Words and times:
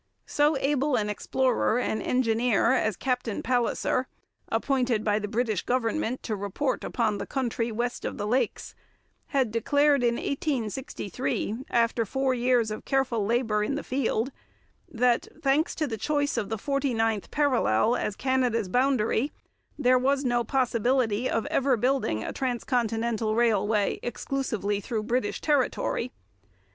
So 0.25 0.57
able 0.57 0.95
an 0.95 1.11
explorer 1.11 1.77
and 1.77 2.01
engineer 2.01 2.71
as 2.73 2.95
Captain 2.97 3.43
Palliser, 3.43 4.07
appointed 4.49 5.03
by 5.03 5.19
the 5.19 5.27
British 5.27 5.61
government 5.61 6.23
to 6.23 6.35
report 6.35 6.83
upon 6.83 7.19
the 7.19 7.27
country 7.27 7.71
west 7.71 8.03
of 8.03 8.17
the 8.17 8.25
Lakes, 8.25 8.73
had 9.27 9.51
declared 9.51 10.01
in 10.01 10.15
1863, 10.15 11.65
after 11.69 12.03
four 12.03 12.33
years 12.33 12.71
of 12.71 12.83
careful 12.83 13.23
labour 13.27 13.63
in 13.63 13.75
the 13.75 13.83
field, 13.83 14.31
that, 14.89 15.27
thanks 15.43 15.75
to 15.75 15.85
the 15.85 15.99
choice 15.99 16.35
of 16.35 16.49
the 16.49 16.57
49th 16.57 17.29
parallel 17.29 17.95
as 17.95 18.15
Canada's 18.15 18.69
boundary, 18.69 19.31
there 19.77 19.99
was 19.99 20.25
no 20.25 20.43
possibility 20.43 21.29
of 21.29 21.45
ever 21.51 21.77
building 21.77 22.23
a 22.23 22.33
transcontinental 22.33 23.35
railway 23.35 23.99
exclusively 24.01 24.81
through 24.81 25.03
British 25.03 25.41
territory. 25.41 26.11